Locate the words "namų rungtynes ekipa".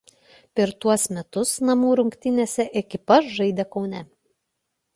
1.69-3.21